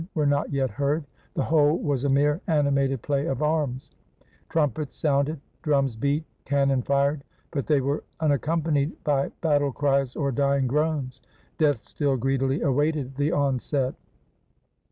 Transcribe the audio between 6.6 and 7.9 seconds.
fired; but they